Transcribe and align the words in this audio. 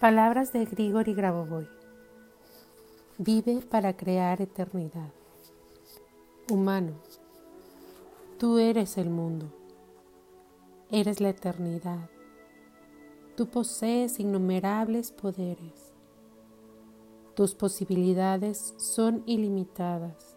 Palabras 0.00 0.50
de 0.54 0.64
Grigori 0.64 1.12
Grabovoi. 1.12 1.68
Vive 3.18 3.60
para 3.60 3.94
crear 3.98 4.40
eternidad. 4.40 5.12
Humano, 6.50 6.94
tú 8.38 8.56
eres 8.56 8.96
el 8.96 9.10
mundo. 9.10 9.52
Eres 10.90 11.20
la 11.20 11.28
eternidad. 11.28 12.08
Tú 13.36 13.50
posees 13.50 14.20
innumerables 14.20 15.12
poderes. 15.12 15.92
Tus 17.34 17.54
posibilidades 17.54 18.72
son 18.78 19.22
ilimitadas. 19.26 20.34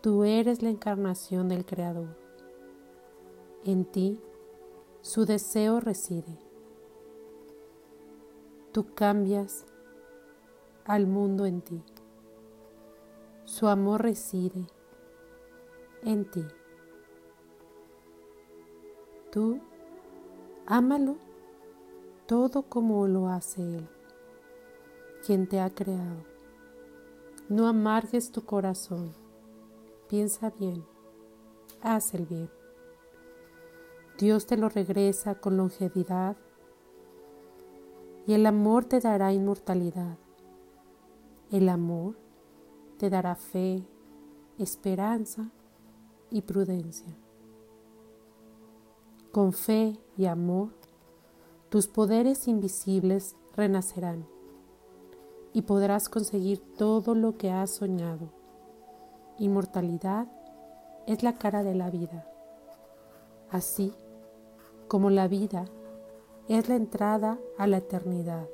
Tú 0.00 0.24
eres 0.24 0.62
la 0.62 0.70
encarnación 0.70 1.48
del 1.48 1.64
Creador. 1.64 2.18
En 3.64 3.84
ti, 3.84 4.18
su 5.00 5.26
deseo 5.26 5.78
reside 5.78 6.45
tú 8.76 8.92
cambias 8.92 9.64
al 10.84 11.06
mundo 11.06 11.46
en 11.46 11.62
ti. 11.62 11.82
Su 13.46 13.68
amor 13.68 14.02
reside 14.02 14.66
en 16.02 16.30
ti. 16.30 16.44
Tú 19.32 19.62
ámalo 20.66 21.16
todo 22.26 22.64
como 22.64 23.08
lo 23.08 23.30
hace 23.30 23.62
Él, 23.62 23.88
quien 25.24 25.48
te 25.48 25.58
ha 25.58 25.70
creado. 25.70 26.26
No 27.48 27.68
amargues 27.68 28.30
tu 28.30 28.44
corazón. 28.44 29.14
Piensa 30.06 30.50
bien. 30.50 30.84
Haz 31.80 32.12
el 32.12 32.26
bien. 32.26 32.50
Dios 34.18 34.44
te 34.44 34.58
lo 34.58 34.68
regresa 34.68 35.34
con 35.36 35.56
longevidad 35.56 36.36
y 38.26 38.34
el 38.34 38.44
amor 38.46 38.84
te 38.84 39.00
dará 39.00 39.32
inmortalidad. 39.32 40.16
El 41.50 41.68
amor 41.68 42.16
te 42.98 43.08
dará 43.08 43.36
fe, 43.36 43.84
esperanza 44.58 45.50
y 46.30 46.42
prudencia. 46.42 47.14
Con 49.30 49.52
fe 49.52 49.98
y 50.16 50.26
amor, 50.26 50.70
tus 51.68 51.86
poderes 51.86 52.48
invisibles 52.48 53.36
renacerán 53.54 54.26
y 55.52 55.62
podrás 55.62 56.08
conseguir 56.08 56.60
todo 56.76 57.14
lo 57.14 57.36
que 57.36 57.50
has 57.50 57.70
soñado. 57.70 58.30
Inmortalidad 59.38 60.26
es 61.06 61.22
la 61.22 61.38
cara 61.38 61.62
de 61.62 61.74
la 61.74 61.90
vida, 61.90 62.26
así 63.50 63.92
como 64.88 65.10
la 65.10 65.28
vida 65.28 65.66
es 66.48 66.68
la 66.68 66.76
entrada 66.76 67.38
a 67.58 67.66
la 67.66 67.78
eternidad. 67.78 68.46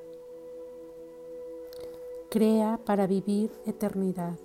Crea 2.30 2.78
para 2.84 3.06
vivir 3.06 3.52
eternidad. 3.66 4.38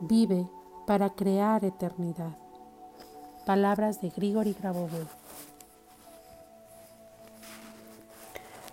Vive 0.00 0.46
para 0.86 1.10
crear 1.10 1.64
eternidad. 1.64 2.36
Palabras 3.46 4.02
de 4.02 4.10
Grigori 4.10 4.52
Grabovoi. 4.52 5.06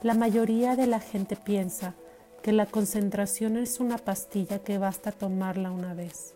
La 0.03 0.13
mayoría 0.13 0.75
de 0.75 0.87
la 0.87 0.99
gente 0.99 1.35
piensa 1.35 1.93
que 2.41 2.51
la 2.51 2.65
concentración 2.65 3.57
es 3.57 3.79
una 3.79 3.97
pastilla 3.97 4.59
que 4.59 4.77
basta 4.77 5.11
tomarla 5.11 5.71
una 5.71 5.93
vez 5.93 6.33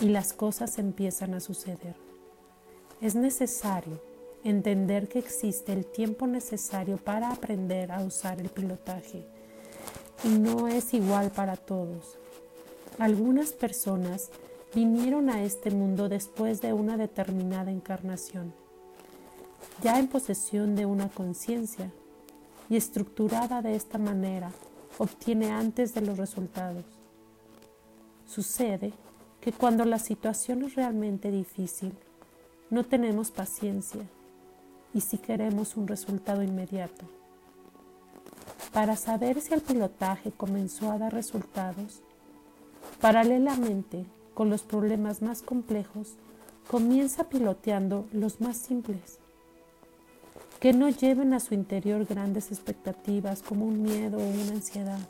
y 0.00 0.08
las 0.08 0.32
cosas 0.32 0.78
empiezan 0.78 1.34
a 1.34 1.40
suceder. 1.40 1.96
Es 3.00 3.14
necesario 3.14 4.00
entender 4.48 5.08
que 5.08 5.18
existe 5.18 5.72
el 5.72 5.84
tiempo 5.84 6.28
necesario 6.28 6.98
para 6.98 7.32
aprender 7.32 7.90
a 7.90 8.00
usar 8.00 8.40
el 8.40 8.48
pilotaje 8.48 9.26
y 10.22 10.28
no 10.28 10.68
es 10.68 10.94
igual 10.94 11.32
para 11.32 11.56
todos. 11.56 12.16
Algunas 12.98 13.52
personas 13.52 14.30
vinieron 14.72 15.30
a 15.30 15.42
este 15.42 15.72
mundo 15.72 16.08
después 16.08 16.60
de 16.60 16.72
una 16.72 16.96
determinada 16.96 17.72
encarnación, 17.72 18.54
ya 19.82 19.98
en 19.98 20.06
posesión 20.06 20.76
de 20.76 20.86
una 20.86 21.08
conciencia 21.08 21.90
y 22.70 22.76
estructurada 22.76 23.62
de 23.62 23.74
esta 23.74 23.98
manera, 23.98 24.52
obtiene 24.98 25.50
antes 25.50 25.92
de 25.92 26.02
los 26.02 26.18
resultados. 26.18 26.84
Sucede 28.26 28.92
que 29.40 29.52
cuando 29.52 29.84
la 29.84 29.98
situación 29.98 30.62
es 30.62 30.76
realmente 30.76 31.32
difícil, 31.32 31.92
no 32.70 32.84
tenemos 32.84 33.30
paciencia 33.30 34.06
y 34.96 35.02
si 35.02 35.18
queremos 35.18 35.76
un 35.76 35.86
resultado 35.86 36.42
inmediato. 36.42 37.04
Para 38.72 38.96
saber 38.96 39.42
si 39.42 39.52
el 39.52 39.60
pilotaje 39.60 40.32
comenzó 40.32 40.90
a 40.90 40.96
dar 40.96 41.12
resultados, 41.12 42.00
paralelamente 42.98 44.06
con 44.32 44.48
los 44.48 44.62
problemas 44.62 45.20
más 45.20 45.42
complejos, 45.42 46.14
comienza 46.66 47.24
piloteando 47.24 48.06
los 48.10 48.40
más 48.40 48.56
simples, 48.56 49.18
que 50.60 50.72
no 50.72 50.88
lleven 50.88 51.34
a 51.34 51.40
su 51.40 51.52
interior 51.52 52.06
grandes 52.06 52.50
expectativas 52.50 53.42
como 53.42 53.66
un 53.66 53.82
miedo 53.82 54.16
o 54.16 54.26
una 54.26 54.52
ansiedad. 54.52 55.00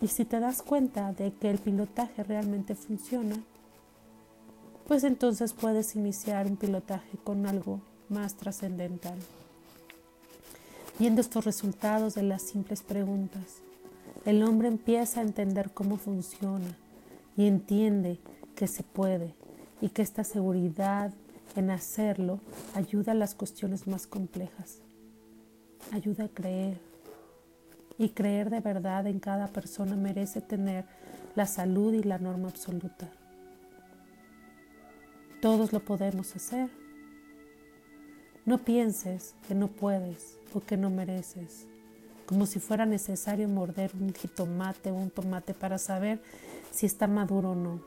Y 0.00 0.08
si 0.08 0.24
te 0.24 0.40
das 0.40 0.62
cuenta 0.62 1.12
de 1.12 1.34
que 1.34 1.50
el 1.50 1.58
pilotaje 1.58 2.24
realmente 2.24 2.74
funciona, 2.74 3.36
pues 4.88 5.04
entonces 5.04 5.52
puedes 5.52 5.94
iniciar 5.96 6.46
un 6.46 6.56
pilotaje 6.56 7.18
con 7.22 7.46
algo 7.46 7.82
más 8.08 8.34
trascendental. 8.34 9.18
Viendo 10.98 11.20
estos 11.20 11.44
resultados 11.44 12.14
de 12.14 12.22
las 12.22 12.42
simples 12.42 12.82
preguntas, 12.82 13.60
el 14.24 14.42
hombre 14.42 14.68
empieza 14.68 15.20
a 15.20 15.24
entender 15.24 15.70
cómo 15.72 15.98
funciona 15.98 16.76
y 17.36 17.46
entiende 17.46 18.18
que 18.54 18.66
se 18.66 18.82
puede 18.82 19.34
y 19.80 19.90
que 19.90 20.02
esta 20.02 20.24
seguridad 20.24 21.12
en 21.54 21.70
hacerlo 21.70 22.40
ayuda 22.74 23.12
a 23.12 23.14
las 23.14 23.34
cuestiones 23.34 23.86
más 23.86 24.06
complejas. 24.06 24.78
Ayuda 25.92 26.24
a 26.24 26.28
creer. 26.28 26.80
Y 27.98 28.10
creer 28.10 28.50
de 28.50 28.60
verdad 28.60 29.06
en 29.06 29.20
cada 29.20 29.48
persona 29.48 29.96
merece 29.96 30.40
tener 30.40 30.84
la 31.34 31.46
salud 31.46 31.94
y 31.94 32.02
la 32.02 32.18
norma 32.18 32.48
absoluta. 32.48 33.10
Todos 35.40 35.72
lo 35.72 35.80
podemos 35.80 36.34
hacer 36.34 36.70
no 38.46 38.58
pienses 38.58 39.34
que 39.46 39.56
no 39.56 39.66
puedes 39.66 40.38
o 40.54 40.60
que 40.60 40.76
no 40.76 40.88
mereces, 40.88 41.66
como 42.26 42.46
si 42.46 42.60
fuera 42.60 42.86
necesario 42.86 43.48
morder 43.48 43.90
un 44.00 44.14
jitomate 44.14 44.90
o 44.92 44.94
un 44.94 45.10
tomate 45.10 45.52
para 45.52 45.78
saber 45.78 46.22
si 46.70 46.86
está 46.86 47.08
maduro 47.08 47.50
o 47.50 47.54
no. 47.56 47.80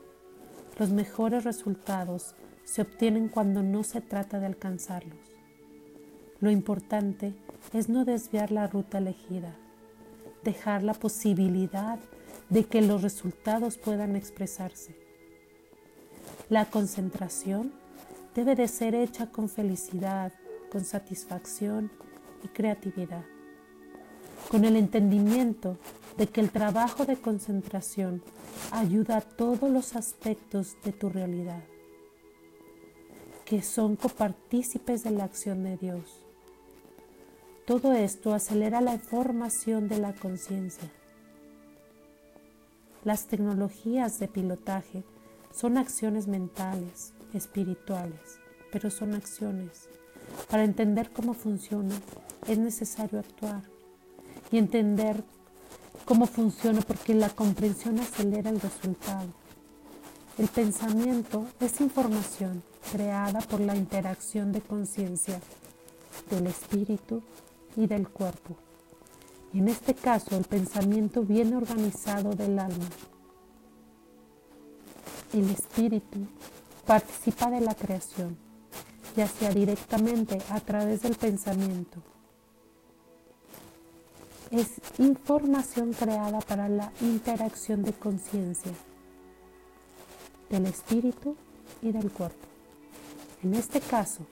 Los 0.78 0.90
mejores 0.90 1.44
resultados 1.44 2.34
se 2.64 2.82
obtienen 2.82 3.28
cuando 3.28 3.62
no 3.62 3.82
se 3.82 4.02
trata 4.02 4.38
de 4.38 4.46
alcanzarlos. 4.46 5.18
Lo 6.40 6.50
importante 6.50 7.34
es 7.72 7.88
no 7.88 8.04
desviar 8.04 8.52
la 8.52 8.66
ruta 8.66 8.98
elegida, 8.98 9.54
dejar 10.44 10.82
la 10.82 10.94
posibilidad 10.94 11.98
de 12.50 12.64
que 12.64 12.82
los 12.82 13.00
resultados 13.00 13.78
puedan 13.78 14.14
expresarse. 14.14 14.94
La 16.50 16.66
concentración 16.66 17.72
debe 18.34 18.54
de 18.54 18.68
ser 18.68 18.94
hecha 18.94 19.26
con 19.26 19.48
felicidad, 19.48 20.32
con 20.70 20.84
satisfacción 20.84 21.90
y 22.42 22.48
creatividad, 22.48 23.24
con 24.50 24.64
el 24.64 24.76
entendimiento 24.76 25.76
de 26.16 26.28
que 26.28 26.40
el 26.40 26.50
trabajo 26.50 27.04
de 27.04 27.16
concentración 27.16 28.22
ayuda 28.70 29.18
a 29.18 29.20
todos 29.20 29.70
los 29.70 29.96
aspectos 29.96 30.76
de 30.84 30.92
tu 30.92 31.08
realidad, 31.08 31.62
que 33.44 33.62
son 33.62 33.96
copartícipes 33.96 35.02
de 35.02 35.10
la 35.10 35.24
acción 35.24 35.64
de 35.64 35.76
Dios. 35.76 36.24
Todo 37.66 37.92
esto 37.92 38.34
acelera 38.34 38.80
la 38.80 38.98
formación 38.98 39.88
de 39.88 39.98
la 39.98 40.12
conciencia. 40.12 40.88
Las 43.04 43.26
tecnologías 43.26 44.18
de 44.18 44.28
pilotaje 44.28 45.04
son 45.52 45.78
acciones 45.78 46.26
mentales, 46.26 47.12
espirituales, 47.32 48.38
pero 48.70 48.90
son 48.90 49.14
acciones 49.14 49.88
para 50.50 50.64
entender 50.64 51.10
cómo 51.10 51.34
funciona 51.34 51.94
es 52.46 52.58
necesario 52.58 53.20
actuar 53.20 53.62
y 54.50 54.58
entender 54.58 55.22
cómo 56.04 56.26
funciona 56.26 56.80
porque 56.80 57.14
la 57.14 57.30
comprensión 57.30 58.00
acelera 58.00 58.50
el 58.50 58.60
resultado. 58.60 59.28
El 60.38 60.48
pensamiento 60.48 61.46
es 61.60 61.80
información 61.80 62.62
creada 62.92 63.40
por 63.40 63.60
la 63.60 63.76
interacción 63.76 64.52
de 64.52 64.60
conciencia 64.60 65.40
del 66.30 66.46
espíritu 66.46 67.22
y 67.76 67.86
del 67.86 68.08
cuerpo. 68.08 68.56
Y 69.52 69.58
en 69.58 69.68
este 69.68 69.94
caso 69.94 70.36
el 70.36 70.44
pensamiento 70.44 71.22
viene 71.22 71.56
organizado 71.56 72.30
del 72.30 72.58
alma. 72.58 72.88
El 75.32 75.50
espíritu 75.50 76.26
participa 76.86 77.50
de 77.50 77.60
la 77.60 77.74
creación 77.74 78.49
ya 79.16 79.26
sea 79.26 79.50
directamente 79.50 80.38
a 80.50 80.60
través 80.60 81.02
del 81.02 81.16
pensamiento 81.16 82.00
es 84.50 84.80
información 84.98 85.92
creada 85.92 86.40
para 86.40 86.68
la 86.68 86.92
interacción 87.00 87.82
de 87.82 87.92
conciencia 87.92 88.72
del 90.48 90.66
espíritu 90.66 91.36
y 91.80 91.92
del 91.92 92.10
cuerpo. 92.10 92.46
En 93.44 93.54
este 93.54 93.80
caso, 93.80 94.26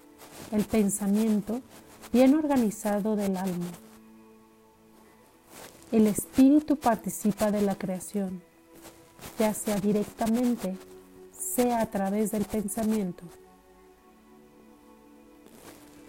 el 0.51 0.65
pensamiento 0.65 1.61
bien 2.13 2.35
organizado 2.35 3.15
del 3.15 3.37
alma. 3.37 3.67
El 5.93 6.09
espíritu 6.09 6.77
participa 6.77 7.51
de 7.51 7.63
la 7.63 7.77
creación, 7.77 8.43
ya 9.39 9.55
sea 9.55 9.79
directamente, 9.79 10.77
sea 11.33 11.81
a 11.81 11.87
través 11.87 12.33
del 12.33 12.45
pensamiento. 12.45 13.23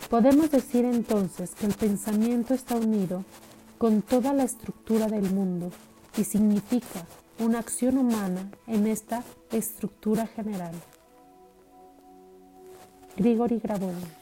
Podemos 0.09 0.49
decir 0.49 0.85
entonces 0.85 1.53
que 1.53 1.67
el 1.67 1.73
pensamiento 1.73 2.55
está 2.55 2.75
unido 2.75 3.23
con 3.77 4.01
toda 4.01 4.33
la 4.33 4.43
estructura 4.43 5.07
del 5.07 5.31
mundo 5.31 5.71
y 6.17 6.23
significa 6.23 7.05
una 7.37 7.59
acción 7.59 7.97
humana 7.97 8.49
en 8.65 8.87
esta 8.87 9.23
estructura 9.51 10.25
general. 10.25 10.73
Grigori 13.17 13.59
Graboni 13.59 14.18